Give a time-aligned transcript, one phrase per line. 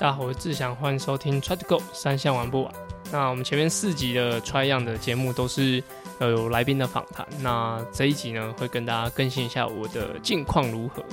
[0.00, 2.72] 大家好，我是志祥，欢迎收听 Try to Go 三项玩不完。
[3.12, 5.84] 那我们前面四集的 Try 样的节目都是
[6.18, 11.04] 呃有来宾的访谈，那这一集呢会跟大家更新一下我的近况如何。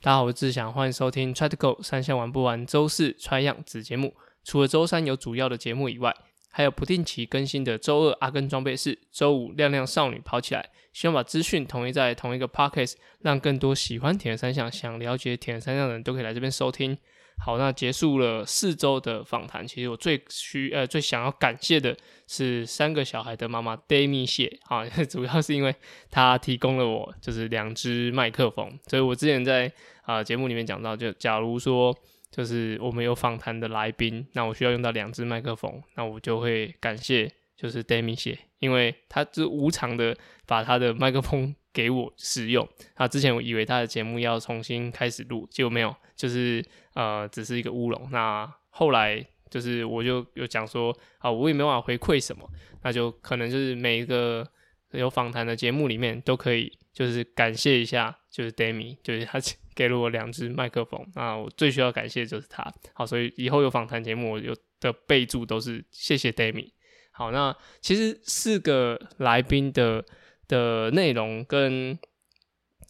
[0.00, 4.14] 大家好，我是志祥，欢迎收听 Try to Go 三项玩不完周四 Try 样子节目。
[4.44, 6.14] 除了周三有主要的节目以外，
[6.60, 10.68] 还有不定期更新的周二阿根装备室，周五亮亮少女跑起来。
[10.92, 16.98] 希望把资讯统一在同一个 podcast，让更多喜欢铁人三项、想了解铁人三项的人都可以来这边收听。
[17.38, 21.96] 好，那结束了四周的访谈，其实我最需呃最想要感谢的
[22.26, 25.74] 是三个小孩的妈妈 Dami 谢啊， 主要是因为
[26.10, 29.72] 她提供了我就是两只麦克风，所以我之前在
[30.02, 31.96] 啊节目里面讲到，就假如说。
[32.30, 42.68] 就是我们有访谈的来宾，那我需要用到两只麦克风，那我就会感谢就是 Demi 谢，因为他是无偿的把他的麦克风 给我使用。
[42.94, 46.64] 他之前我以为他的节目要重新开始录，结果没有，就是
[46.94, 48.08] 呃只是一个乌龙。
[48.10, 52.48] 那后来就是我就有讲说啊，我也没办法回馈什么，
[52.82, 54.46] 那就可能就是每一个
[54.92, 59.40] 有访谈的节目里面都可以就是感谢一下，就是 Demi，就是他。
[59.72, 62.70] 给了我两只麦克风，那我最需要感谢的就是他。
[62.92, 66.70] 好，所以以后有访谈节目，我有的备注都是谢谢 Demi。
[67.12, 70.04] 好，那其实四个来宾的
[70.48, 71.98] 的内容跟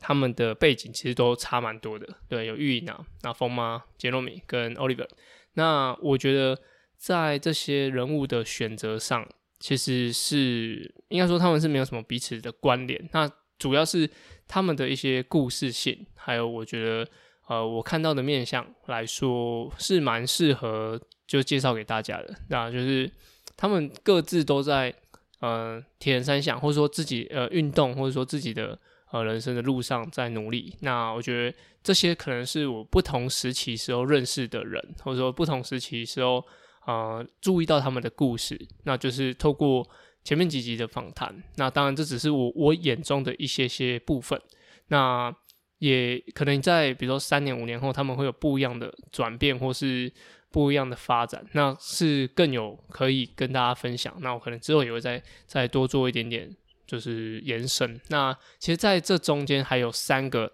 [0.01, 2.09] 他们的背景其实都差蛮多的。
[2.29, 5.07] 对，有玉影啊，那风妈、杰洛米跟 Oliver。
[5.53, 6.59] 那我觉得
[6.97, 9.29] 在这些人物的选择上，
[9.61, 13.09] 其实是应该说他们是没有什么彼此的关联。
[13.13, 14.11] 那主要是。
[14.53, 17.09] 他们的一些故事性，还有我觉得，
[17.47, 22.35] 呃，我看到的面相来说是蛮适合就介绍给大家的。
[22.49, 23.09] 那就是
[23.57, 24.93] 他们各自都在
[25.39, 28.77] 呃铁人三项，或者说自己呃运动，或者说自己的
[29.13, 30.75] 呃人生的路上在努力。
[30.81, 36.45] 那我觉得这些可能是我不同时期时候认识的人，或者说不同时期时候
[36.87, 38.61] 呃注意到他们的故事。
[38.83, 39.87] 那就是透过。
[40.23, 44.41] 前面几集的访谈，那当然这只是我我眼中的一些些部分，
[44.89, 45.35] 那
[45.79, 50.13] 也可能在比如说三年五年后，他们会有不一样的转变或是
[50.51, 54.15] 不一样的发展，那是更有可以跟大家分享。
[54.21, 56.55] 那我可能之后也会再再多做一点点，
[56.87, 57.99] 就是延伸。
[58.09, 60.53] 那其实在这中间还有三个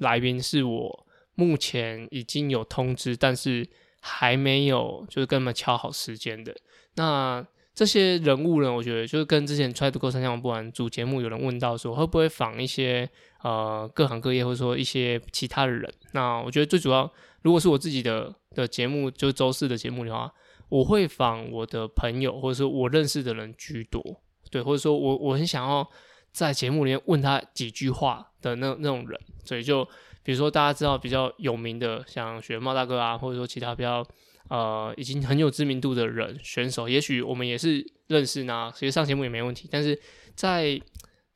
[0.00, 3.66] 来宾是我目前已经有通知，但是
[4.00, 6.54] 还没有就是跟他们敲好时间的
[6.96, 7.46] 那。
[7.76, 13.06] 这些人物呢，我觉得就是跟之前《Try to Go 三项不完》主节目有人问到说，会不会访一些
[13.42, 15.92] 呃各行各业或者说一些其他的人？
[16.12, 20.32] 那我觉得最主要，如果是我自己的的节目，就是周四的节目的话，
[20.70, 24.02] 我会访我的朋友或者说我认识的人居多，
[24.50, 25.86] 对，或者说我我很想要
[26.32, 29.86] 在节目里面问他几句话的那那种人，所以就
[30.22, 34.02] 比如说大家知道比较有名的，像雪猫大哥啊，或者说其他比较。
[34.48, 39.68] 呃，已经很有知名度的人选手，也许我们也是认识呢，其实上节目也没问题。
[39.70, 40.00] 但是
[40.36, 40.80] 在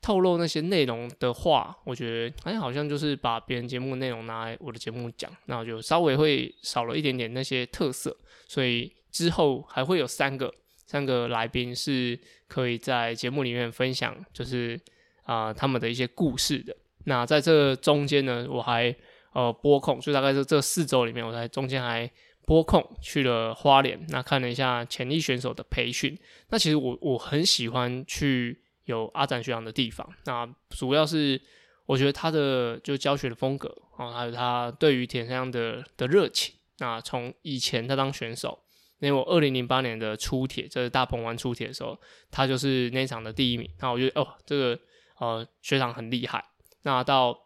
[0.01, 8.15] 透露那些内容的话，我觉得哎，好像就是把别人节目内容拿来我的节目讲，那我就稍微会少了一点点那些特色。
[8.47, 10.53] 所以之后还会有三个
[10.85, 12.17] 三个来宾是
[12.47, 14.79] 可以在节目里面分享，就是
[15.23, 16.73] 啊他们的一些故事的。
[17.03, 18.95] 那在这中间呢，我还
[19.33, 22.09] 呃播控，就大概是这四周里面，我在中间还。
[22.45, 26.17] 播控去了花莲，那看了一下潜力选手的培训。
[26.49, 30.07] 那其实我我很喜欢去有阿展学长的地方。
[30.25, 31.39] 那主要是
[31.85, 36.55] 我觉得他的就教学的风格啊，还有他对于田上的的热情。
[36.79, 38.59] 那从以前他当选手，
[38.99, 41.97] 因为我二零零八年的出铁，这是大鹏湾出铁的时候，
[42.31, 43.69] 他就是那场的第一名。
[43.79, 44.79] 那我觉得哦，这个
[45.19, 46.43] 呃学长很厉害。
[46.81, 47.37] 那到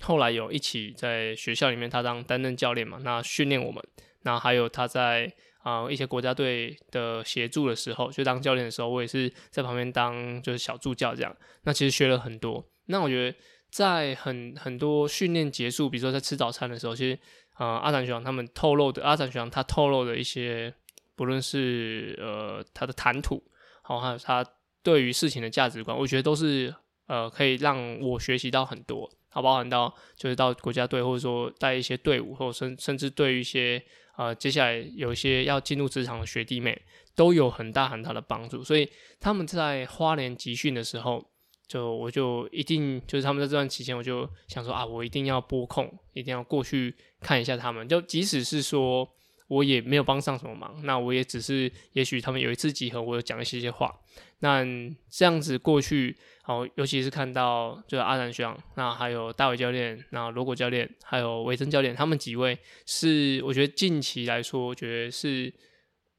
[0.00, 3.84] 后来有一起在学校里面，他当担任教练嘛，那训练我们。
[4.22, 11.36] 那还有他在啊一些国家队的协助的时候，就当教练的时候，我也是在旁边当就是小助教这样。
[11.62, 12.64] 那其实学了很多。
[12.86, 13.38] 那我觉得
[13.70, 17.18] 在很很多训练结束，比如说在吃早餐的时候，其实
[17.54, 20.74] 啊阿展学长他们透露的，阿展学长他透露的一些，
[21.14, 23.42] 不论是呃他的谈吐，
[23.82, 24.44] 好还有他
[24.82, 26.74] 对于事情的价值观，我觉得都是
[27.06, 29.08] 呃可以让我学习到很多。
[29.28, 33.82] 好，包含到就是到国家队，或者说带一些队伍，或甚甚至对于一些。
[34.16, 36.80] 呃，接下来有一些要进入职场的学弟妹
[37.14, 38.88] 都有很大很大的帮助，所以
[39.18, 41.24] 他们在花莲集训的时候，
[41.66, 47.88] 就我就一定就是他们在这段期间，我就想说啊，我一定要拨控，一定要过去看一下他们。
[47.88, 49.08] 就即使是说
[49.52, 50.80] 我也没有帮上什么忙。
[50.84, 53.94] 那我也只是，也许他们有一次集合，我有讲一些些话。
[54.38, 54.64] 那
[55.10, 65.52] 这样子过去，好，尤其是看到就是阿南兄，那还有大伟教练，那罗果教练，还有维珍教练，他们几位是我觉得近期来说，我觉得是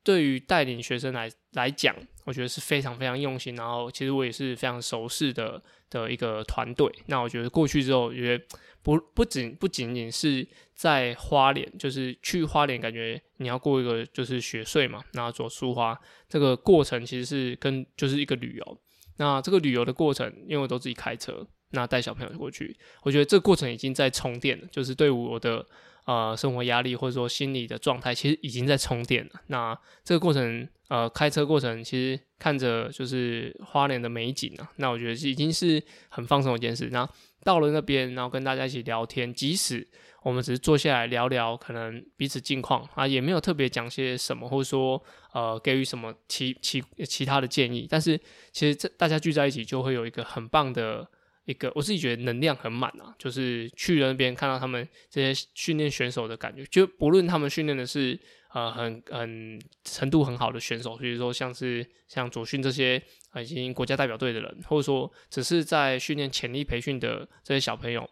[0.04, 1.96] 对于带领学生来来讲，
[2.26, 3.56] 我觉得是非常非常用心。
[3.56, 6.92] 然后其实我也是非常熟悉的的一个团队。
[7.06, 8.46] 那我觉得过去之后，觉得
[8.82, 15.98] 不不仅不仅仅是在花莲，就是去花莲，感觉你要过一个就是学税嘛，然后走书花
[16.28, 18.82] 这个过程，其实是跟就是一个旅游。
[19.18, 25.66] 那这个旅游的过程，因为我都自己开车，那带小朋友过去，我觉得这个过程已经在充电了，就是对我的
[26.06, 29.42] 呃生活压力或者说心理的状态，其实已经在充电了。
[29.48, 36.90] 那这个过程，呃，开车过程，其实看着就是花莲的美景啊，那我觉得已经是很放松一件事。
[36.92, 37.08] 那
[37.44, 39.86] 到了那边，然后跟大家一起聊天，即使
[40.24, 45.02] 我们只是坐下来聊聊，可能彼此近况啊，也没有特别讲些什么，或者说
[45.34, 47.86] 呃给予什么其其其他的建议。
[47.90, 48.18] 但是
[48.54, 51.06] 其实这大家聚在一起，就会有一个很棒的
[51.46, 53.14] 一个，我自己觉得能量很满啊。
[53.18, 58.20] 就是去了那边看到他们这些训练选手的感觉，就不论他们训练的是
[58.54, 63.02] 呃很很程度很好的选手，比如说像是像左训这些。
[63.42, 68.08] 已经国家代表队的人，或者说只是在训练潜力培训的这些小朋友，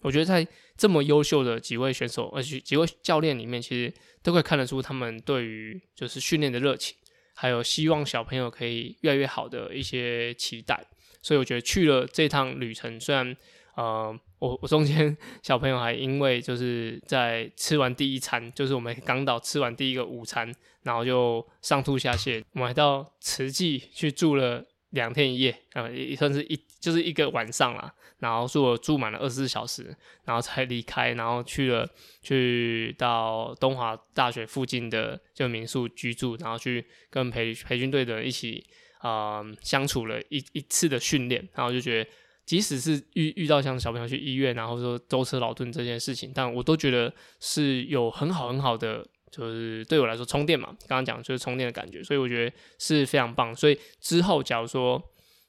[0.00, 0.44] 我觉得在
[0.76, 3.94] 这么优秀的几位选手，而且几位教练里面，其实
[4.24, 6.96] 都可以看得出他们对于就是训练的热情，
[7.36, 10.84] 还有希望小朋友可以越来越好的一些期待。
[11.24, 13.34] 所以我觉得去了这趟旅程，虽然
[13.74, 14.16] 呃。
[14.40, 29.96] 我我中间 小朋友还因为就是在吃完第一餐，就是我们刚到吃完第一个午餐，然后就上吐下泻，我们还到慈济去住了两天一夜，呃，也算是一就是一个晚上啦，然后住了住满了二十四小时，
[30.26, 31.88] 然后才离开，然后去了
[32.20, 38.66] 去到东华大学附近的就民宿居住，然后去跟培培训队的一起
[39.04, 42.10] 啊相处了一一次的训练，然后就觉得。
[42.46, 47.10] 即使是遇遇到像小朋友去医院，然后说舟车劳顿这件事情，但我都觉得
[47.40, 49.02] 是有很好很好的，
[49.32, 50.68] 就是对我来说充电嘛。
[50.86, 53.56] 刚刚讲就是充电的感觉，所以我觉得是非常棒。
[53.56, 55.02] 所以之后假如说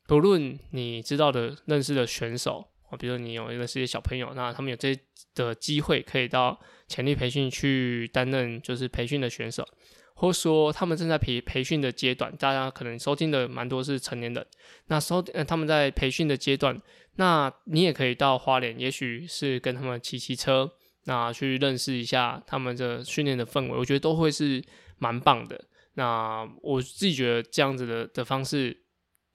[0.08, 4.98] 不论你知道的认识的选手，啊，比如你有认识些小朋友，那他们有这
[5.34, 6.58] 的机会可以到
[6.88, 9.68] 潜力培训去担任就是培训的选手。
[10.16, 14.46] 或说他们正在培培训的阶段，大家可能收听的蛮多是成年人。
[14.88, 16.82] 那收呃他们在培训的阶段，
[17.18, 20.72] 那你也可以到花莲，也许是跟他们骑骑车，
[21.04, 24.64] 那去认识一下他们的训练的氛围，我觉得都会是
[24.98, 25.66] 蛮棒的。
[25.96, 28.78] 那我自己觉得这样子的的方式，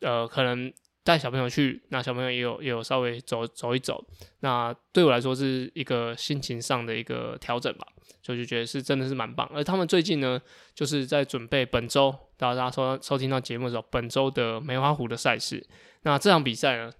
[0.00, 0.72] 呃，可能
[1.10, 4.04] 带小朋友去，那小朋友也有也有稍微走走一走，
[4.40, 7.86] 那对我来说是一个心情上的一个调整吧。
[8.22, 10.40] 所以就觉得是真的是蛮棒，而他们最近呢，
[10.74, 15.66] 就是在准备本周，大家收收听到节目的时候，本周的梅花湖的赛事。
[16.02, 16.92] 那这场比赛呢，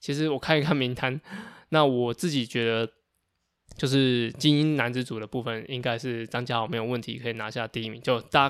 [0.00, 1.20] 其实我看一看名单，
[1.68, 2.90] 那我自己觉得，
[3.76, 8.00] 就是精英男子组的部分，应该是张家豪没有问题可以拿下第一名。
[8.00, 8.48] 就大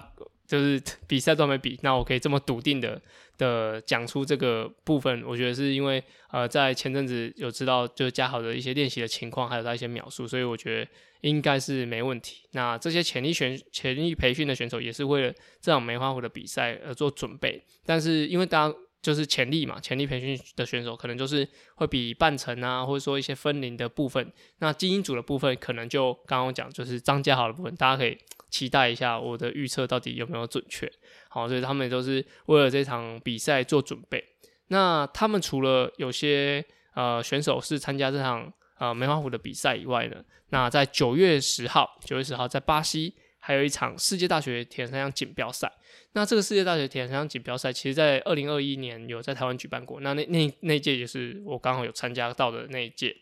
[0.53, 3.01] 就是 比赛都没比，那我可以这么笃定的。
[3.39, 10.91] 的讲出这个部分，我觉得是因为呃，在前阵子有知道就是嘉豪的一些练习的情况，还有他一些描述，所以我觉得
[11.23, 12.43] 应该是没问题。
[12.53, 28.17] 那这些潜力选、潜力培训的选手也是为了这场梅花湖的比赛而做准备，但是因为大家就是潜力嘛，潜力培训的选手可能就是会比半程啊，或者说一些分龄的部分，那精英组的部分可能就刚刚讲就是张家豪的部分，大家可以
[28.49, 30.91] 期待一下我的预测到底有没有准确。
[31.29, 34.25] 好，所以他们都是为了这场比赛做准备。
[34.69, 45.71] 那他们除了有些呃选手是参加这场呃梅花湖的比赛以外呢，那在九月十号，九月十号在巴西还有一场世界大学铁人三项锦标赛。
[46.13, 50.01] 那这个世界大学铁人三项锦标赛，其实在二零二一年有在台湾举办过。
[50.01, 53.15] 那那那那届也是我刚好有参加到的那一届。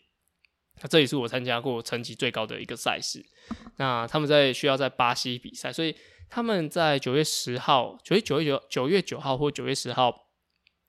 [0.81, 3.25] 那这也是我参加过成绩最高的一个赛事。
[3.77, 5.93] 那他们在需要在巴西比赛，所以。
[6.33, 10.29] 他们在九月十号、九月九月九九月九号或九月十号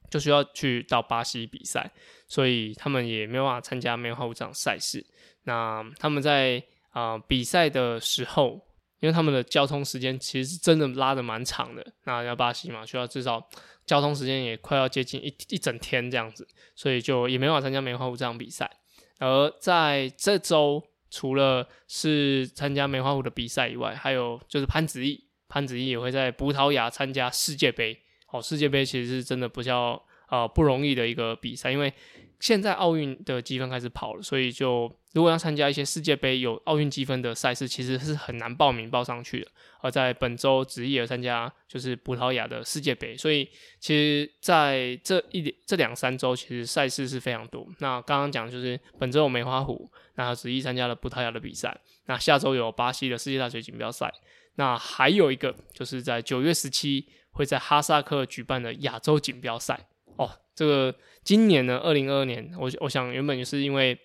[0.09, 1.91] 就需要去到巴西比赛，
[2.29, 5.05] 所以他们也没有办法参加梅花湖这场赛事。
[5.43, 8.65] 那他们在啊比赛的时候，
[9.03, 13.45] 因为他们的交通时间其实是真的拉的蛮长的，那要巴西嘛，需要至少
[13.85, 18.71] 交通时间也快要接近一一整天这样子，所以就也没办法参加梅花湖这场比赛。
[19.19, 20.81] 而在这周，
[21.11, 25.27] 除了是参加梅花湖的比赛以外，还有就是潘子毅。
[25.49, 28.01] 潘子毅也会在葡萄牙参加世界杯。
[28.29, 30.03] 哦，世界杯其实是真的不叫
[30.33, 31.93] 呃不容易的一个比赛，因为
[32.41, 39.49] 现在奥运的积分开始跑了，所以就如果要参加一些世界杯有奥运积分的赛事，其实是很难报名报上去的。
[39.83, 43.47] 而在本周执意而参加就是葡萄牙的世界杯，所以
[43.79, 47.69] 其实在这一这两三周，其实赛事是非常多。
[47.81, 51.79] 那刚刚讲就是本周有梅花湖，那执意参加了葡萄牙的比赛。
[52.07, 54.11] 那下周有巴西的世界大学锦标赛。
[54.55, 59.89] 那还有一个就是在九月十七会在哈萨克举办的亚洲锦标赛。
[60.17, 63.99] 哦，这个今年呢，二零二二年，我我想原本就是因为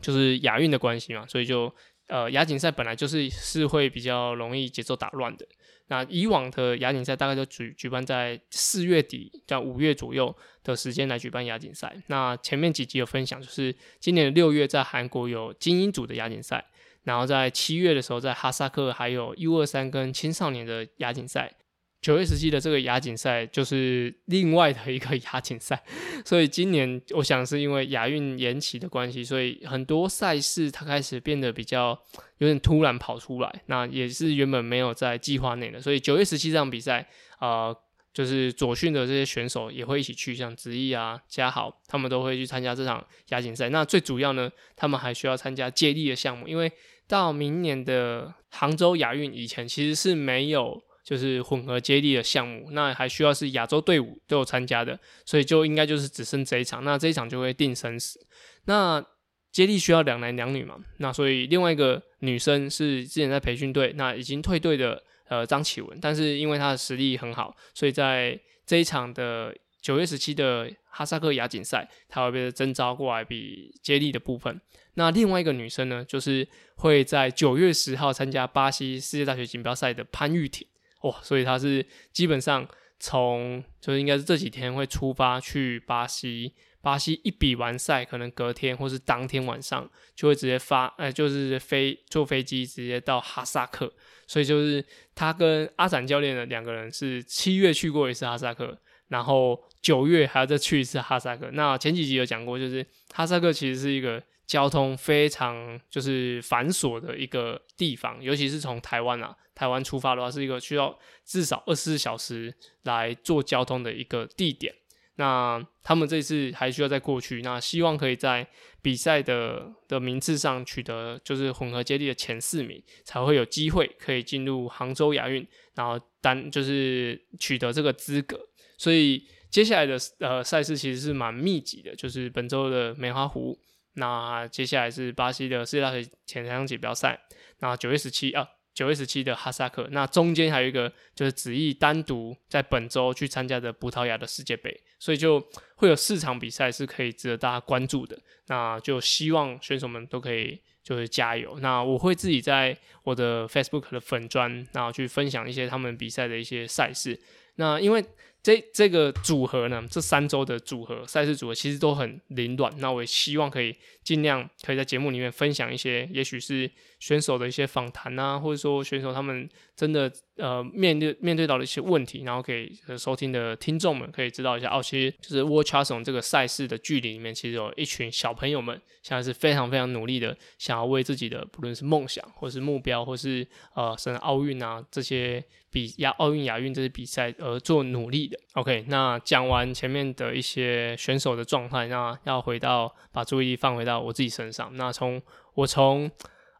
[0.00, 1.72] 就是亚运的关系嘛，所以就。
[2.08, 5.46] 呃，亚锦赛本来就是是会比较容易节奏打乱的。
[5.86, 11.96] 那以往的亚锦赛大概就举举办在四月底到五月左右的时间来举办亚锦赛。
[12.08, 16.62] 那前面几集有分享，就是今年的六月在韩国有精英组的亚锦赛，
[17.04, 21.54] 然后在七月的时候在哈萨克还有 U 二三跟青少年的亚锦赛。
[22.02, 25.80] 九月十七的这个亚锦赛就是另外的一个亚锦赛，
[26.26, 31.96] 所以今年我想是因为亚运延期的关系，所以很多赛事它开始变得比较
[32.38, 35.80] 有点突然跑出来，那也是原本没有在计划内的。
[35.80, 37.72] 所以九月十七这场比赛，呃，
[38.12, 43.68] 就是左训的这些选手也会一起去，像子毅啊、嘉豪他们都会去参加这场亚锦赛。
[43.68, 46.72] 那最主要呢，他们还需要参加接力的项目，因为
[47.06, 50.82] 到明年的杭州亚运以前其实是没有。
[51.04, 58.24] 就是混合接力的项目，那还需要是亚洲队伍都有参加的，所以就应该就是只剩这一场，那这一场就会定生死。
[58.66, 59.04] 那
[59.50, 74.60] 接力需要两男两女嘛，那所以另外一个女生是之前在培训队，那已经退队的呃张启文，但是因为她的实力很好，所以在这一场的九月十七的哈萨克亚锦赛，她会被征召过来比接力的部分。
[74.94, 80.66] 那另外一个女生呢，就是会在九月十号参加巴西世界大学锦标赛的潘玉婷。
[81.02, 82.66] 哇，所以他是基本上
[82.98, 93.92] 从就是应该是这几天会出发去巴西，巴西一比完赛，可能隔天或是当天晚上就会直接发，呃，就是飞坐飞机直接到哈萨克。
[94.26, 98.78] 所以就是他跟阿展教练的两个人是七月去过一次哈萨克，
[99.08, 101.50] 然后九月还要再去一次哈萨克。
[101.52, 104.22] 那前几集有讲过，就是哈萨克其实是一个。
[104.46, 114.74] 交通非常就是繁琐的一个地方，尤其是从台湾啊，台湾出发的话，是一个需要至少二十四小时来做交通的一个地点。
[115.16, 118.46] 那他们这次还需要再过去，那希望可以在
[118.80, 128.40] 比赛的的名次上取得就是混合接力的前四名，才会有机会可以进入杭州亚运，然后单就是取得这个资格。
[128.78, 133.58] 所以接下来的呃赛事其实是蛮密集的，就是本周的梅花湖。
[133.94, 137.20] 那接下来是巴西的世界大学前三锦标赛，
[137.58, 145.46] 那九月十七啊，九月十七的哈萨克，那中间还有一个就是旨意单独在本周去参加的葡萄牙的世界杯，所以就
[145.76, 148.18] 会有四场比赛是可以值得大家关注的。
[148.46, 151.58] 那就希望选手们都可以就是加油。
[151.60, 157.20] 那我会自己在我的 Facebook 的粉砖，然后去分享一些他们比赛的一些赛事。
[157.56, 158.02] 那因为
[158.42, 162.72] 这这个组合呢，这三周的组合赛事组合其实都很凌乱。
[162.78, 166.68] 那我也希望可以尽量可以在节目里面分享一些，也许是
[167.02, 183.44] 选手的一些访谈啊，或者说选手他们真的呃面对面对到的一些问题，然后给收听的听众们可以知道一下哦，其实就是 World c h a s o n 这个赛事的距离里面，其实有一群小朋友们现在是非常非常努力的，想要为自己的不论是梦想，或是目标，或是
[183.74, 185.44] 呃甚至奥运啊这些。
[185.72, 188.38] 比亚奥运、亚运这些比赛而做努力的。
[188.52, 194.70] OK，那讲完前面的一些选手的状态，那要回到把注意力放回到我自己身上。
[194.76, 195.22] 那从
[195.54, 196.10] 我从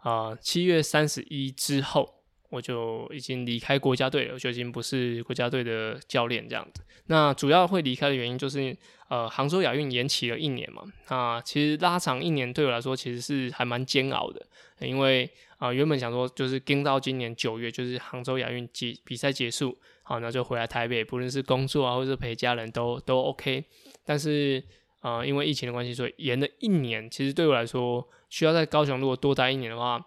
[0.03, 2.09] 啊七月三十一之后，
[2.51, 6.83] 我就已经离开国家队了，就已经不是国家队的教练这样子。
[7.07, 8.77] 那主要会离开的原因就是
[9.09, 10.83] 呃杭州亚运延期了一年嘛。
[11.09, 14.47] 那其实拉长一年对我来说其实是还蛮煎熬的，
[14.81, 15.31] 因为。
[15.63, 23.65] 啊，原本想说就是跟到今年九月，就是杭州亚运结比赛结束，好，那就回来台北，不论是工作啊，或是陪家人都都 OK。
[24.05, 24.61] 但是，
[25.03, 27.09] 呃，因为疫情的关系，所以延了一年。
[27.11, 30.03] 其实对我来说，需要在高雄如果多待一年的话，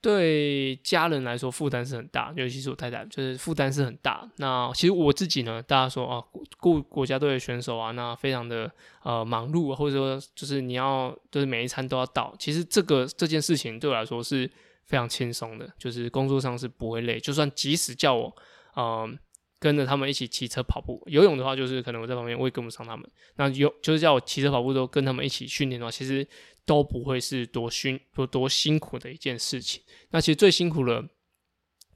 [0.00, 4.28] 对家人来说负担是很大，尤其是我太太，就是负担是很大。
[4.38, 6.24] 那其实我自己呢，大家说啊，
[6.58, 8.70] 顾国家队的选手啊，那非常的
[9.04, 12.34] 呃忙碌，或者说就是你要就是每一餐都要到。
[12.38, 14.50] 其实这个这件事情对我来说是。
[14.84, 17.18] 非常轻松的，就是工作上是不会累。
[17.18, 18.36] 就算即使叫我，
[18.76, 19.16] 嗯，
[19.62, 23.08] 跟着他们一起骑车跑步、游泳的话，就是可能我在旁边我也跟不上他们。
[23.36, 26.26] 那有就是叫我骑车跑步都跟他们一起训练的话，其实
[26.66, 29.80] 都不会是多辛多多辛苦的一件事情。
[30.10, 31.08] 那其实最辛苦的，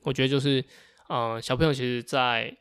[0.04, 0.64] 我觉得就是，
[1.08, 2.56] 呃，小朋友其实，在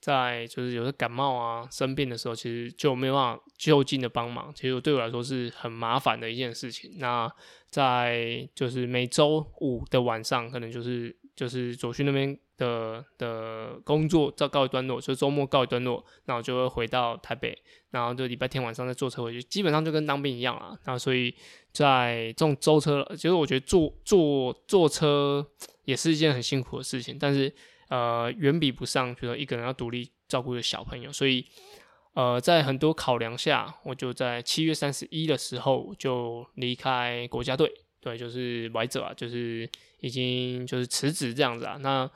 [0.00, 4.52] 在就是有时感冒啊、生病的时候，其实就没有办法就近的帮忙。
[4.54, 6.92] 其实对我来说是很麻烦的一件事情。
[6.98, 7.28] 那
[7.68, 17.56] 在就是每周五的晚上，可能就是就是左训那边的的工作到告一段落，就周末告一段落，然后就会回到台北，
[17.90, 20.78] 然后就礼拜天晚上再坐车回去，基本上就跟当兵一样啊。
[20.84, 21.34] 然后所以
[21.72, 25.46] 在这种舟车，其实我觉得坐坐坐车
[25.84, 27.52] 也是一件很辛苦的事情，但是
[27.88, 31.44] 呃远比不上，比如说一个人要独立照顾一个小朋友，所以。
[32.16, 37.68] 呃，在很多考量下，我就在七月三十一的时候就离开国家队，
[38.00, 39.68] 对，就是外者啊，就是
[40.04, 41.76] 已经就是辞职这样子啊。
[41.80, 42.10] 那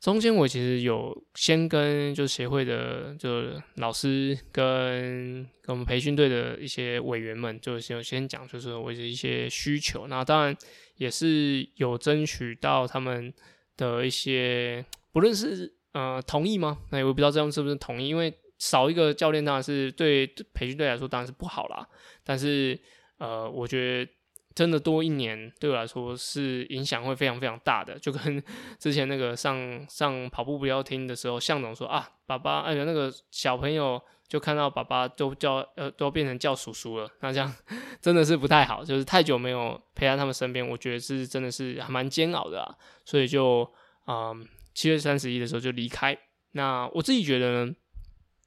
[0.00, 3.44] 中间我其实有先跟就协会的就
[3.76, 10.06] 老师跟跟我们培训队的一些委员们，就先先讲，就是我的一些需求。
[10.06, 10.56] 那当然
[10.96, 13.32] 也是有争取到他们
[13.76, 16.78] 的一些，不论是呃同意吗？
[16.90, 18.32] 那我不知道这样是不是同意，因为。
[18.60, 21.88] 少一个教练当然是对培训队来说当然是不好啦，
[22.22, 22.78] 但是
[23.16, 24.12] 呃，我觉得
[24.54, 28.42] 真的多一年对我来说是影响会非常非常大的，就跟
[28.78, 37.54] 之前那个上上跑步不要听的时候，向总说啊，爸爸，哎呀，那个小朋友就看到爸爸都叫呃都变成叫叔叔了，那这样
[38.00, 43.70] 真的是不太好，就是太久没有陪在他们身边，我觉得是真的是还蛮煎熬的啊，所以就
[44.06, 46.18] 嗯七月三十一的时候就离开，
[46.52, 47.74] 那我自己觉得呢。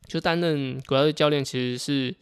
[0.05, 2.13] 就担任国家队教练，其实是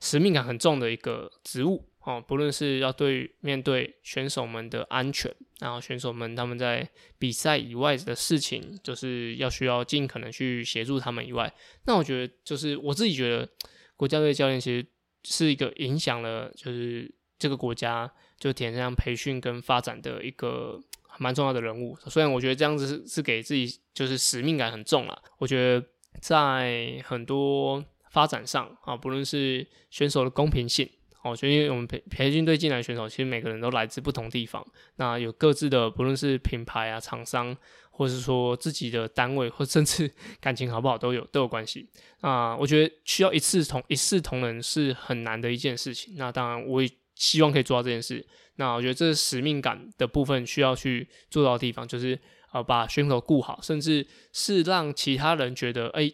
[0.00, 2.20] 使命感很重的一个职务哦。
[2.20, 6.88] 不论是要对面对选手们的安全，然后选手们他们在
[7.18, 11.52] 比赛以外的事情，就是要需要尽可能去协助他们以外，
[11.86, 13.48] 那我觉得就是我自己觉得，
[13.96, 14.86] 国家队教练其实
[15.24, 20.80] 是一个影响了就是这个国家就田上培训跟发展的一个
[21.18, 21.96] 蛮重要的人物。
[22.06, 25.86] 虽然我觉得这样子是是给自己就是使命感很重了，我觉得。
[26.20, 30.90] 在很多发展上啊，不论是选手的公平性，
[31.22, 37.56] 哦，就因为我们培培训队进来选手，其实每个人都来自不同地方，那有各自的，不论是品牌啊、厂商，
[37.90, 40.10] 或是说自己的单位，或甚至
[40.40, 41.88] 感情好不好都有都有关系
[42.20, 42.56] 啊。
[42.56, 46.14] 我觉得需要一视同一视同仁是很难的一件事情。
[46.16, 48.26] 那当然，我也希望可以做到这件事。
[48.56, 52.18] 那我觉得这是使命感的部分需要去做到的地方，就是。
[52.52, 56.10] 呃，把选手顾好，甚至是让其他人觉得，哎，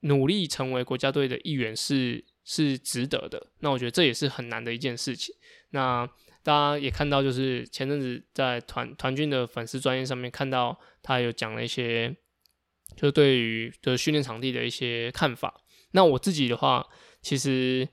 [0.00, 3.46] 努力成为国家队的一员是是值得的。
[3.60, 5.34] 那我觉得这也是很难的一件事情。
[5.70, 6.06] 那
[6.42, 12.14] 大家也看到，就是前阵子在团团军的粉丝专业上面看到，他有讲了一些，
[12.94, 15.62] 就对于的训练场地的一些看法。
[15.92, 16.86] 那我自己的话，
[17.22, 17.88] 其实，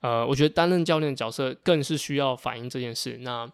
[0.00, 3.18] 呃，我觉得担任教练角色更是需要反映这件事。
[3.18, 3.50] 那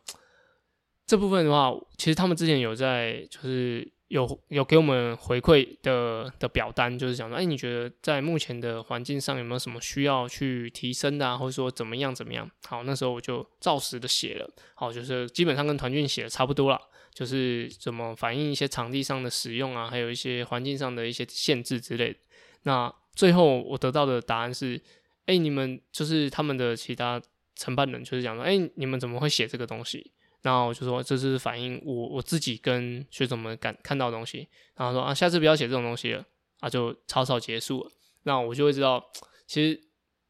[1.07, 12.49] 这部分的话，其实他们之前有在，就是有有给我们回馈的的表单，就是讲说，哎，你觉得在目前的环境上有没有什么需要去提升的啊，或者说怎么样怎么样？
[12.67, 16.81] 好，那时候我就照实的写了，好，就是基本上跟团俊写的差不多了，
[17.15, 22.19] 就是怎么反映一些场地上的使用啊，还有一些环境上的一些限制之类的。
[22.65, 24.81] 那最后我得到的答案是，
[25.27, 27.21] 哎，你们就是他们的其他
[27.57, 30.13] 承办人，就是讲说，哎，你们怎么会写这个东西？
[30.45, 36.23] 然后我就说这是反映我我自己跟学生们感看到的东西，然后说啊下次不要写这种东西了，
[36.61, 37.91] 啊就草草结束了。
[38.25, 39.03] 那我就会知道，
[39.47, 39.81] 其实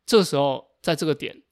[0.07, 1.43] 这时候在这个点，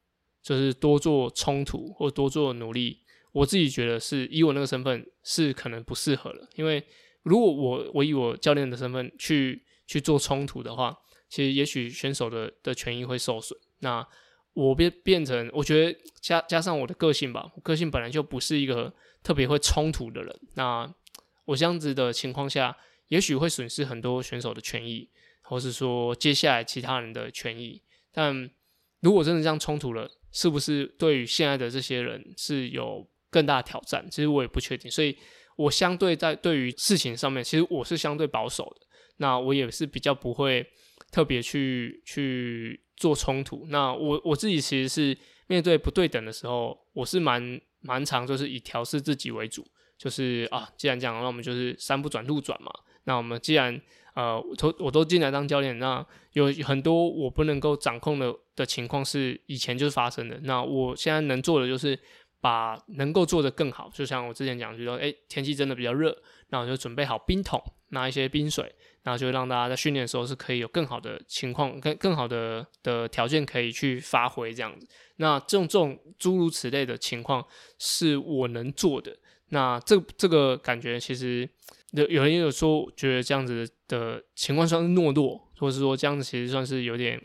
[0.40, 3.00] 就是多做冲突或多做努力，
[3.32, 6.48] 我自己觉得是以我那个身份是可能不适合了。
[6.54, 6.86] 因为
[7.24, 10.96] 如果我我以我教练的身份去去做冲突的话，
[11.28, 13.58] 其实也许选手的的权益会受损。
[13.80, 14.06] 那
[14.54, 20.40] 我变变成，我觉得加加上我的个性吧，我个性本来就不是一个特别会冲突的人。
[20.56, 20.94] 那
[21.46, 22.76] 我这样子的情况下，
[23.08, 25.08] 也许会损失很多选手的权益，
[25.40, 27.80] 或是说接下来其他人的权益。
[28.12, 28.50] 但
[29.00, 34.06] 如果真的这样冲突了，是不是对于现在的这些人是有更大挑战？
[34.10, 34.90] 其实我也不确定。
[34.90, 35.16] 所以
[35.56, 38.86] 我相对在对于事情上面，其实我是相对保守的。
[39.16, 40.66] 那我也是比较不会
[41.10, 42.81] 特别去去。
[42.96, 49.66] 做冲突，那我我自己其实是面对不对等的时候，我是蛮蛮常就是以调试自己为主，
[49.98, 52.70] 就是啊，既然这样，那我们就是山不转路转嘛。
[53.04, 53.80] 那我们既然
[54.14, 60.38] 呃，都我都进来当教练，那有很多我不能够掌控的的情况是以前就是发生的。
[60.44, 61.98] 那我现在能做的就是
[62.42, 66.14] 把能够做的更好，就像我之前讲，就说哎，天气真的比较热，
[66.50, 68.74] 那我就准备好冰桶，拿一些冰水。
[69.04, 74.86] 然后就让大家在训练的时候是可以有更好的情况、更更好的的条件可以去发挥这样子。
[75.16, 77.44] 那这种这种诸如此类的情况
[77.80, 79.16] 是我能做的。
[79.48, 81.48] 那这这个感觉其实
[81.90, 87.20] 有有人也有说觉得这样子的情况算是懦弱，或者是说这样子其实算是有点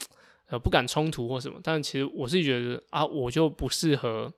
[0.47, 1.59] 呃不敢冲突或什么。
[1.61, 4.33] 但其实我是觉得啊，我就不适合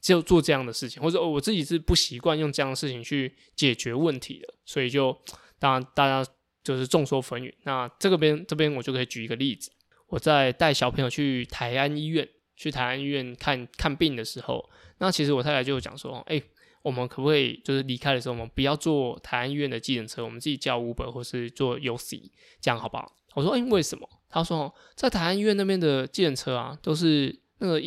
[0.00, 5.16] 就做这样的事情，或者哦我自己是不习惯用这样的事情去解决问题的，所以就
[5.58, 6.28] 当然大家
[6.64, 7.52] 就是众说纷纭。
[7.64, 9.70] 那这个边这边我就可以举一个例子，
[10.08, 16.42] 我在带小朋友去台安医院去台安医院看看病的时候，那其实我太太就讲说，哎，
[16.82, 23.16] 我们可不可以就是离开的时候，我们不要坐台安医院的计程车，我们自己叫 Uber 或是坐 UC，这样好不好？
[23.34, 24.08] 我说，哎，为什么？
[24.30, 27.82] 他说，在台安医院那边的计程车啊，都是那个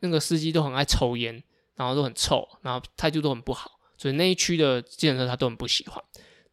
[0.00, 1.42] 那个司机都很爱抽烟。
[1.78, 6.02] 然后都很臭，然后态度都很不好，所以那一区的计程车他都很不喜欢。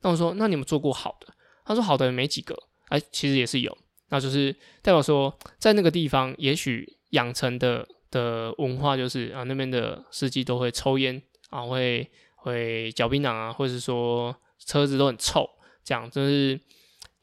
[0.02, 1.34] 那我说，那你们做过好的？
[1.66, 2.56] 他说好的没几个，
[2.90, 3.76] 哎，其实也是有，
[4.10, 15.50] 那就是代表说，在那个地方，也许养成的的文化就是啊，那边的司机都会抽烟啊，会会嚼槟榔啊，或者是说车子都很臭，
[15.84, 16.60] 这样就是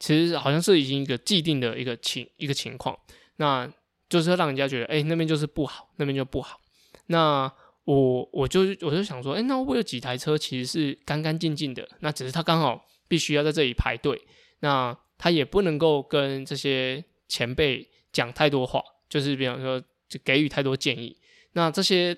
[0.01, 2.99] 其实好像是已经一个既定的一个情一个情况，
[3.37, 3.73] 那
[4.09, 6.59] 就是让人家觉得，哎，那边就是不好，那边就不好，
[7.07, 7.53] 那。
[7.85, 14.21] 我我就我就想说，哎，那会有几台车其实是干干净净的，那只是他刚好必须要在这里排队，
[14.61, 21.17] 那他也不能够跟这些前辈讲太多话，就是比方说就给予太多建议。
[21.55, 22.17] 那这些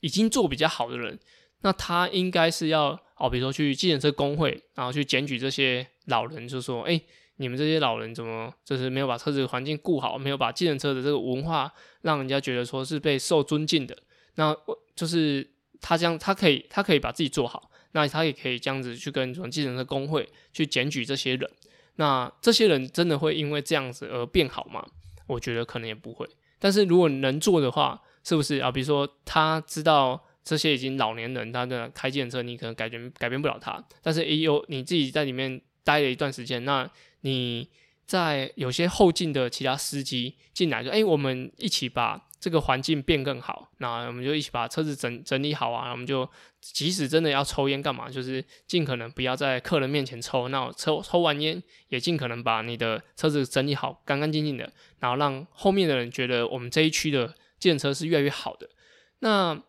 [0.00, 1.18] 已经做比较好的人，
[1.62, 7.00] 那他应该是要哦，比如说去计程车工会，然后去检举这些老人，就说，哎，
[7.36, 13.96] 你们这些老人怎么就是没有把车子环境顾好，没有把计程车的这个文化让人家觉得说是被受尊敬的。
[14.38, 15.44] 那我就是
[15.80, 21.50] 他这样，他可以，他可以把自己做好，那他也可以这样子去跟什么计程车工会去检举这些人。
[21.96, 24.86] 那这些人真的会因为这样子而变好吗？
[25.26, 26.24] 我觉得可能也不会。
[26.60, 28.70] 但是如果能做的话，是不是啊？
[28.70, 33.84] 比如说他知道这些已经老年人，他的开计程车，你可能改变改变不了他。
[34.00, 36.88] 但是也有你自己在里面待了一段时间，那
[37.22, 37.68] 你
[38.06, 42.27] 在有些后进的其他司机进来，就哎，我们一起把。
[42.40, 45.90] 这个环境变更好，那我们就一起把车子整整理好啊。
[45.90, 46.28] 我们就
[46.60, 50.48] 即使真的要抽烟干嘛，就是尽可能不要在客人面前抽。
[50.48, 58.70] 那抽抽完烟，也尽可能把你的车子整理好，干干净净的，然后让后面的人觉得我们这一区的建车是越来越好的。
[59.18, 59.60] 那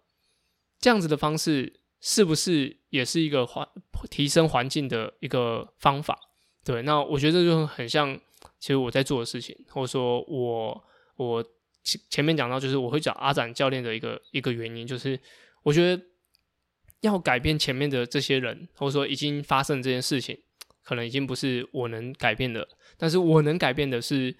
[0.79, 3.67] 这样子的方式是不是也是一个环
[4.11, 6.19] 提升环境的一个方法？
[6.63, 8.13] 对，那我觉得这就很像，
[8.59, 10.83] 其实我在做的事情，或者说我
[11.15, 11.43] 我。
[11.83, 15.19] 前前面讲到，就是我会找阿展教练的一个一个原因，就是
[15.63, 16.03] 我觉得
[17.01, 20.37] 要改变前面的这些人，或者说已经发生这件事情，
[20.83, 24.31] 可能已经不是我能改变的，但是我能改变的是，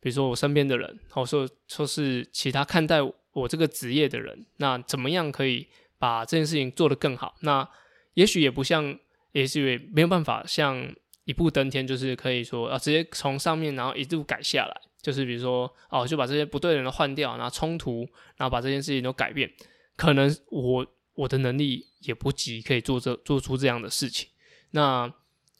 [0.00, 2.98] 比如说我身边的人，或者说说是其他看待
[3.32, 7.36] 我这个职业的人，那怎么样可以把这件事情做得更好？
[7.42, 7.68] 那
[8.14, 8.98] 也许也不像，
[9.32, 10.92] 也许没有办法像
[11.24, 14.80] 一步登天，就是可以说啊，直接从上面然后一路改下来。
[15.00, 19.50] 就是比如说，哦，就把这些不对的人换掉，然后冲突，然后把这件事情都改变。
[19.96, 24.28] 可能我我的能力也不及可以做这做出这样的事情。
[24.72, 25.12] 那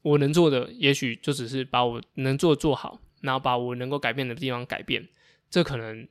[0.03, 5.09] 我能做的，也许就只是把我能做做好，然后把我能够改变的地方改变。
[5.51, 6.07] 这可能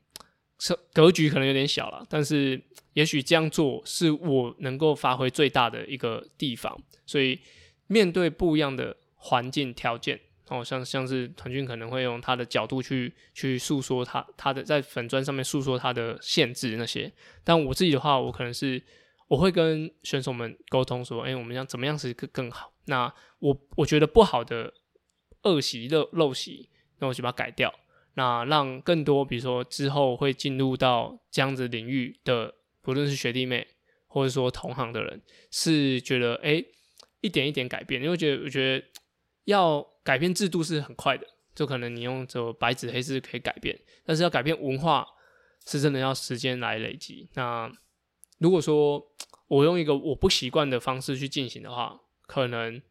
[0.59, 2.61] 是格局可能有点小了，但是
[2.93, 6.77] 也许这样做是我能够发挥最大的一个地方。
[7.05, 7.39] 所以
[7.87, 10.19] 面对不一样的环境条件。
[10.49, 17.11] 哦，像像是团军可能会用他的角度去去诉说他他的在粉砖上面诉说他的限制那些，
[17.43, 18.81] 但我自己的话，我可能是
[19.27, 22.71] 我会跟选手们沟通说，哎，我们要怎么样是更更好？
[22.85, 24.73] 那我我觉得不好的
[25.43, 27.73] 恶习漏陋习，那我就把它改掉，
[28.13, 33.67] 那让更多比如说之后会进入到这样子领域的，不论是学弟妹
[34.07, 36.63] 或者说同行的人，是觉得哎
[37.19, 38.85] 一点一点改变，因为觉得我觉得
[39.43, 39.85] 要。
[40.07, 45.05] 改变制度是很快的，就可能你用这白纸黑字可以改变，但是要改变文化
[45.65, 47.27] 是真的要时间来累积。
[47.33, 47.69] 那
[48.37, 49.05] 如果说
[49.49, 52.81] 我用一个我不习惯的方式去进行的话，可能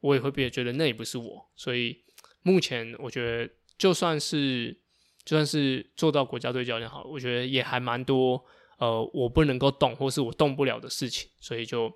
[0.00, 1.50] 我也会别觉得那也不是我。
[1.56, 2.04] 所以
[2.42, 4.78] 目前我觉得，就算是
[5.24, 8.44] 就算是做到国家队教练好，我觉得也还蛮多
[8.76, 11.30] 呃我不能够动或是我动不了的事情。
[11.40, 11.90] 所以就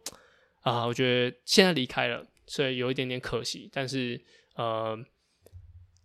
[0.62, 4.18] 啊，我觉得现在离开了，所以有一点点可惜，但是。
[4.54, 4.98] 呃，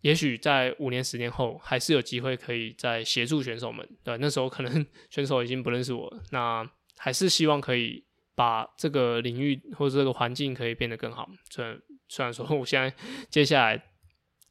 [0.01, 3.87] 也许在五年、十年后，还是有机会可以再协助选手们。
[4.03, 11.29] 对，那时候可能 选手已经不认识我，那还是希望可以把这个领域或者这个环境可以变得更好。
[11.49, 12.93] 虽然虽然说，我现在
[13.29, 13.83] 接下来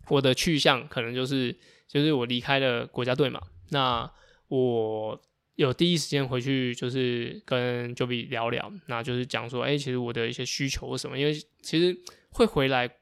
[0.08, 1.56] 我的去向可能就是
[1.88, 4.08] 就是我离开了国家队嘛，那
[4.48, 5.20] 我
[5.56, 11.18] 有第一时间回去就是跟 Joey 聊聊，那就是讲说，哎，其实我的一些需求什么？
[11.18, 11.32] 因为
[11.62, 11.98] 其实
[12.30, 12.97] 会回来。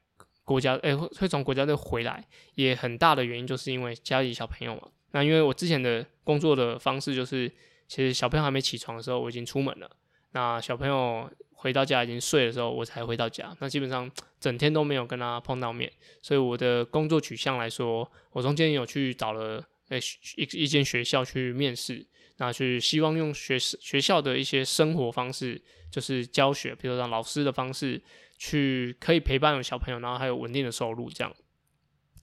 [0.47, 4.83] 国家诶会会从国家队回来，也很大的原因就是因为家里小朋友嘛。
[5.11, 7.51] 那因为我之前的工作的方式就是
[7.85, 9.91] 其实小朋友还没起床的时候，我已经出门了。
[10.31, 13.53] 那小朋友回到家已经睡的时候，我才回到家。
[13.59, 15.91] 那基本上整天都没有跟他碰到面。
[16.21, 19.99] 所以我的工作取向来说，我中间有去找了诶
[20.37, 22.05] 一一间学校去面试，
[22.37, 28.01] 那去希望用学学校的一些生活方式，就是教学，比如让老师的方式
[28.37, 31.33] 去可以陪伴小朋友，然后还有稳定的收入这样。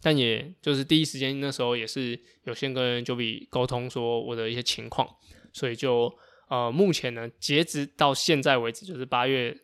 [0.01, 5.09] 但也就是第一时间那时候也是有先跟 Joey 沟通说我的一些情况，
[5.53, 6.15] 所以就
[6.49, 9.57] 呃目前呢截止到现在为止就是八月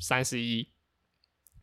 [0.00, 0.68] 三十一，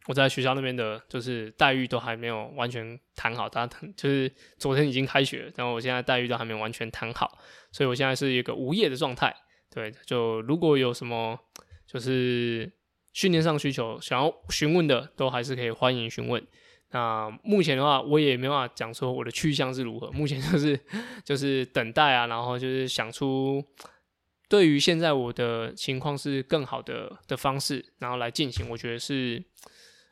[0.08, 7.38] 我在学校那边的就是待遇都还没有完全谈好，他就是昨天已经开学，然后我现在待遇都还没有完全谈好，
[7.74, 9.36] 所以我现在是一个无业的状态。
[9.70, 11.38] 对，就如果有什么
[11.86, 12.72] 就是
[13.14, 16.46] 训练上需求想要询问的，都还是可以欢迎询问。
[16.92, 20.12] 那目前的话，我也没办法讲说我的去向是如何。
[20.12, 20.80] 目前就是
[21.24, 23.64] 就是等待啊，然 后就是想出
[24.50, 28.70] 对于现在我的情况是更好的的方式，然后来进行。
[28.70, 29.42] 我觉得是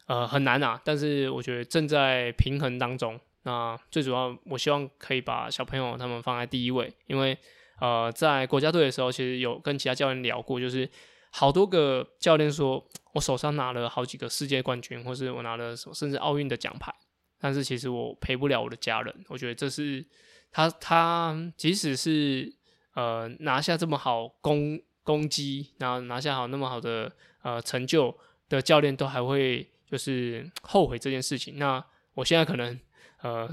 [0.08, 3.20] 呃很难啊，但是我觉得正在平衡当中。
[3.44, 7.38] 那最主要，我希望可以把小朋友他们放在第一位，因为
[7.82, 10.90] 呃在国家队的时候，其实有跟其他教练聊过，就是
[11.30, 12.88] 好多个教练说。
[13.14, 16.94] 我手上拿了好几个世界冠军，或是我拿了什么，甚至奥运的奖牌，
[17.40, 19.26] 但是其实我陪不了我的家人。
[19.30, 20.06] 我觉得这是
[20.52, 22.54] 他他即使是
[22.94, 27.12] 呃拿下这么好攻攻击，然后拿下好那么好的
[27.42, 28.16] 呃成就
[28.48, 31.58] 的教练，都还会就是后悔这件事情。
[31.58, 32.80] 那我现在可能
[33.24, 33.50] 呃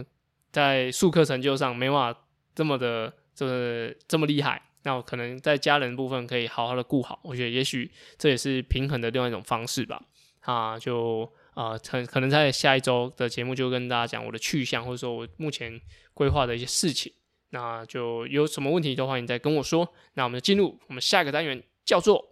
[0.53, 2.21] 在术科成就上没办法
[2.55, 4.66] 这么的这这么厉害。
[4.87, 10.01] 那我可能在家人部分可以好好的顾好，我觉得也许这也是平衡的另外一种方式吧。
[10.43, 15.81] 啊，就啊，可可能在下一周的节目就跟大家讲我的去向，或者说我目前
[16.15, 17.13] 规划的一些事情。
[17.51, 19.93] 那就有什么问题都欢迎再跟我说。
[20.15, 22.25] 那我们就进入我们下一个单元，叫做。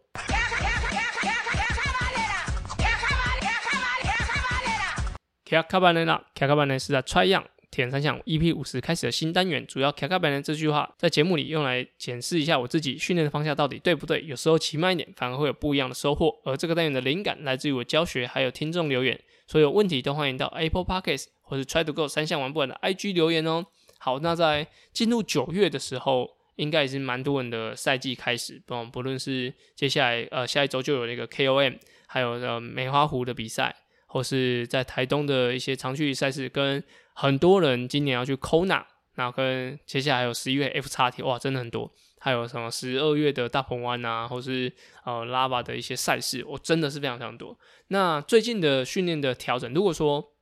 [5.45, 7.45] 卡卡班内啦，卡卡班内是在 try 样。
[7.75, 14.25] 铁人三项 EP 五十开始的新单元，主要卡卡本人这句话在节目里用来检视一下我自己训练的方向到底对不对。
[14.25, 16.33] 有时候骑慢一点，反而会有不一样的收获。
[16.45, 19.21] 而这个单元的灵感来自于我教学，还有听众留言。
[19.49, 23.67] 所有问题都欢迎到 Apple Podcast 或是 Try to Go 三项玩不完的 IG 留言哦。
[23.99, 33.75] 好，那在进入九月的时候，应该已经蛮多人的赛季开始，不不论是接下来呃下一周就有那个 KOM，还有呃梅花湖的比赛，
[34.07, 36.81] 或是在台东的一些长距离赛事跟。
[37.15, 41.91] 很多人今年要去 Kona，然后跟接下来还有十一月 F 叉 T，哇，真的很多。
[42.19, 44.73] 还有什么十二月的大鹏湾啊，或是
[45.05, 47.59] 呃拉巴的一些赛事，我真的是非常非常多。
[47.89, 50.33] 那最近的训练的调整，如果说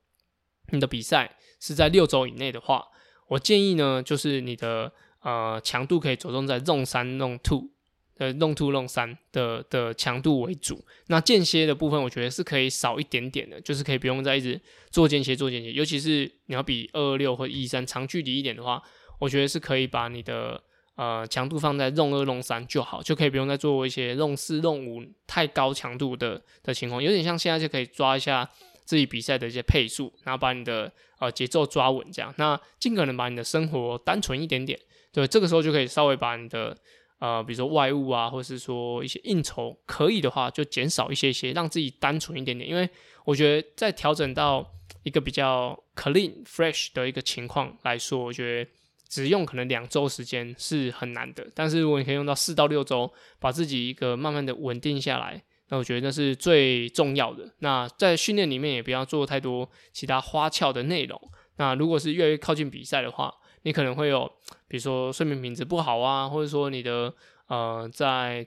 [0.71, 2.87] 你的比赛是在六周以内的话，
[3.27, 7.72] 我建议呢，就是你的呃强度可以着重在 Zone 三、Zone Two。
[8.19, 18.79] 呃，弄 two 弄三的的强度为主，那间歇的部分我觉得是可以少一点点的，就是可以不用再一直做间歇做间歇，尤其是你要比二六或一三长距离一点的话，
[19.19, 20.61] 我觉得是可以把你的
[20.95, 28.47] 呃强度放在弄二弄三就好，就可以不用再做一些弄四弄五太高强度的的情况，有点像现在就可以抓一下
[28.85, 34.79] 自己比赛的一些配速，然后把你的呃节奏抓稳这样，那尽可能把你的生活单纯一点点，
[35.11, 36.77] 对，这个时候就可以稍微把你的。
[37.23, 42.69] 呃，比如说外物啊，或是说一些应酬，可以的话就减少一些些，让自己单纯一点点。
[42.69, 42.89] 因为
[43.23, 48.69] 我觉得在调整到一个比较 clean fresh 的一个情况来说，我觉得
[49.07, 51.47] 只用可能两周时间是很难的。
[51.55, 53.09] 但是如果你可以用到四到六周，
[53.39, 57.53] 把自己一个慢慢的稳定下来，那我觉得那是最重要的。
[57.59, 61.17] 那在训练里面也不要做太多其他花俏的内容。
[61.55, 64.31] 那如果是越来越靠近比赛的话，你可能会有，
[64.67, 67.13] 比如说睡眠品质不好啊，或者说你的
[67.47, 68.45] 呃在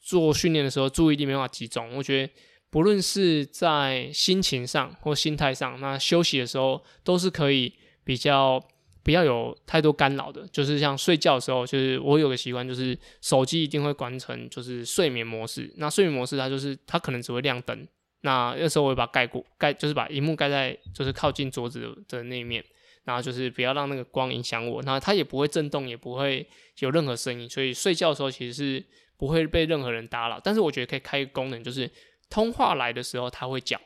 [0.00, 1.94] 做训练的时候注意力没法集中。
[1.96, 2.32] 我觉得
[2.70, 7.72] 不论是在心情上或心态上，那休息的时候都是可以
[8.02, 8.62] 比较
[9.02, 10.46] 不要有太多干扰的。
[10.48, 15.72] 就是像睡觉的时候，就是我有个习惯，就是手机一定会关成就是睡眠模式。
[15.76, 17.86] 那睡眠模式它就是它可能只会亮灯，
[18.22, 22.64] 那那时候我会把盖过盖，就是把荧幕盖在就是靠近桌子的那一面。
[23.04, 26.46] 然后就是不要让那个光影响我，那它也不会震动，也不会
[26.78, 28.84] 有任何声音，所以睡觉的时候其实是
[29.18, 30.40] 不会被任何人打扰。
[30.42, 31.90] 但是我觉得可以开一个功能，就是
[32.30, 33.78] 通话来的时候它会叫，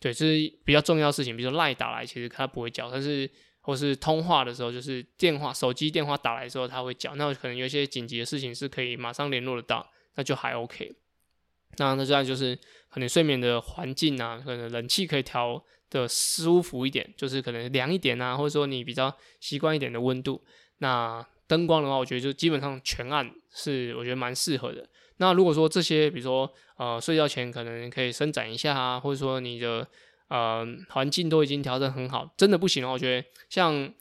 [0.00, 1.36] 对，这是比较重要事情。
[1.36, 3.28] 比如说赖打来，其实它不会叫，但是
[3.60, 7.14] 或是通话的时候，就是电话、手机电话打来的时候它会叫。
[7.16, 10.94] 那可能有一些紧急的事情是可以马上联络得到，那就还 OK。
[11.76, 12.58] 那那这样就是
[12.88, 15.62] 可能睡眠的环境啊，可能冷气可以调。
[15.92, 20.42] 的舒服一点，就是可能凉一点啊，或者说你比较习惯一点的温度，
[20.78, 24.88] 那灯光的话，我觉得就基本上全暗是我觉得蛮适合的。
[25.18, 29.86] 那如果说这些，比如说呃睡觉前可能可以伸展一下啊，或者说你的
[30.28, 33.92] 呃环境都已经调整很好，真的不行的话，我觉得像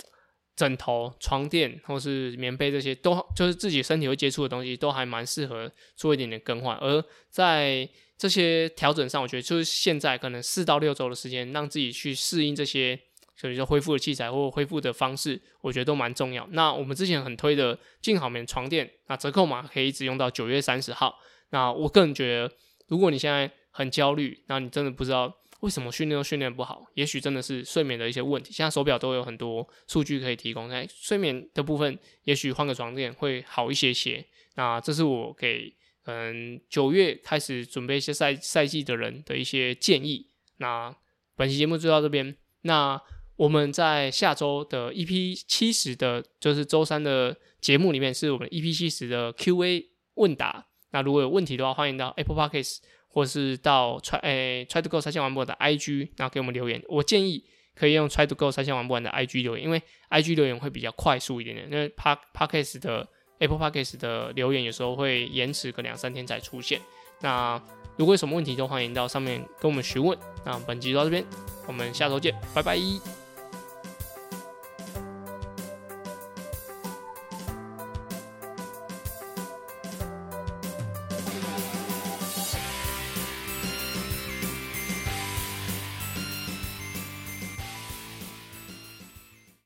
[0.55, 6.77] 枕头、床垫或是棉被这些，都就是自己身体会接触的东西，都还蛮适合做一点点更换。
[6.77, 7.87] 而在
[8.21, 12.99] 这些调整上，我觉得就是现在可能四到六周的时间，让自己去适应这些。
[13.35, 16.47] 所以说恢复的器材或恢复的方式，我觉得都蛮重要。
[16.51, 21.17] 那我们之前很推的静好眠床垫，那折扣码可以一直用到九月三十号。
[21.49, 22.53] 那我个人觉得，
[22.89, 28.53] 如果你现在很焦虑，那你真的不知道为什么训练都训练不好，也许真的是睡眠的一些问题。
[28.53, 34.23] 现在手表都有很多数据可以提供，在睡眠的部分，也许换个床垫会好一些些。
[34.53, 35.73] 那这是我给
[36.05, 40.27] 嗯九月开始准备一些赛赛季的人的一些建议。
[40.57, 40.95] 那
[41.35, 43.01] 本期节目就到这边，那。
[43.37, 49.83] 我们在下周的 EP 七十的，就是周三的节目里面，是我们 EP 七十的 Q&A
[50.13, 50.67] 问答。
[50.91, 56.83] 那如果有问题的话，欢迎到 Apple Podcasts 或是到 Try 诶 Try to Go 三千万不完的 IG，然后给我们留言。
[56.87, 61.67] 我建议可以用 Try to Go 三千万不完的 IG 留言，因为 IG 留言会比较快速一点点。
[61.67, 63.09] 因为 Pod Podcasts 的
[63.41, 66.79] Apple Podcast 的留言有时候会延迟个两三天才出现。
[67.19, 67.61] 那
[67.97, 70.17] 如果有什么问题，都欢迎到上面跟我们询问。
[70.45, 71.25] 那本集到这边，
[71.67, 73.20] 我们下周见，拜拜。